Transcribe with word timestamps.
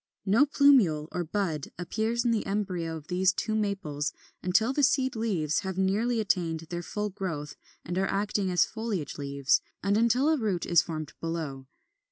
No 0.25 0.47
plumule 0.47 1.07
or 1.11 1.23
bud 1.23 1.67
appears 1.77 2.25
in 2.25 2.31
the 2.31 2.43
embryo 2.47 2.97
of 2.97 3.05
these 3.05 3.31
two 3.33 3.53
Maples 3.53 4.13
until 4.41 4.73
the 4.73 4.81
seed 4.81 5.15
leaves 5.15 5.59
have 5.59 5.77
nearly 5.77 6.19
attained 6.19 6.61
their 6.71 6.81
full 6.81 7.11
growth 7.11 7.55
and 7.85 7.95
are 7.99 8.07
acting 8.09 8.49
as 8.49 8.65
foliage 8.65 9.19
leaves, 9.19 9.61
and 9.83 9.97
until 9.97 10.29
a 10.29 10.37
root 10.39 10.65
is 10.65 10.81
formed 10.81 11.13
below. 11.21 11.67